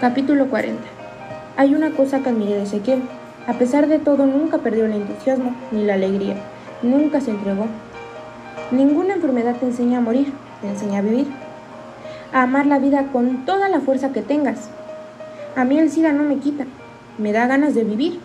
Capítulo 0.00 0.48
40. 0.48 0.80
Hay 1.56 1.74
una 1.74 1.90
cosa 1.90 2.20
que 2.20 2.28
admiré 2.28 2.54
de 2.54 2.62
Ezequiel. 2.62 3.02
A 3.48 3.54
pesar 3.54 3.88
de 3.88 3.98
todo, 3.98 4.26
nunca 4.26 4.58
perdió 4.58 4.84
el 4.84 4.92
entusiasmo 4.92 5.56
ni 5.72 5.82
la 5.82 5.94
alegría. 5.94 6.36
Nunca 6.84 7.20
se 7.20 7.32
entregó. 7.32 7.66
Ninguna 8.70 9.14
enfermedad 9.14 9.56
te 9.56 9.66
enseña 9.66 9.98
a 9.98 10.00
morir, 10.00 10.32
te 10.60 10.68
enseña 10.68 11.00
a 11.00 11.02
vivir. 11.02 11.26
A 12.32 12.42
amar 12.42 12.66
la 12.66 12.78
vida 12.78 13.08
con 13.12 13.44
toda 13.44 13.68
la 13.68 13.80
fuerza 13.80 14.12
que 14.12 14.22
tengas. 14.22 14.70
A 15.56 15.64
mí 15.64 15.76
el 15.80 15.90
SIDA 15.90 16.12
no 16.12 16.22
me 16.22 16.36
quita, 16.36 16.66
me 17.18 17.32
da 17.32 17.48
ganas 17.48 17.74
de 17.74 17.82
vivir. 17.82 18.20